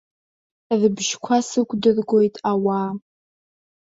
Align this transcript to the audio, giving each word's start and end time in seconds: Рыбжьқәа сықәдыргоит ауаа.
Рыбжьқәа 0.79 1.37
сықәдыргоит 1.49 2.35
ауаа. 2.51 2.89